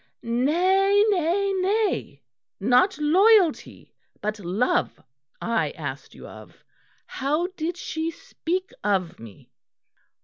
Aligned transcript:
"Nay, 0.23 1.05
nay, 1.09 1.53
nay, 1.61 2.23
not 2.59 2.97
loyalty 2.97 3.93
but 4.19 4.39
love 4.39 4.99
I 5.39 5.69
asked 5.77 6.15
you 6.15 6.27
of. 6.27 6.63
How 7.05 7.45
did 7.55 7.77
she 7.77 8.09
speak 8.09 8.71
of 8.83 9.19
me?" 9.19 9.51